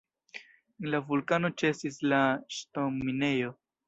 En 0.83 0.87
la 0.93 1.01
vulkano 1.09 1.51
ĉesis 1.63 1.99
la 2.13 2.21
ŝtonminejo. 2.61 3.53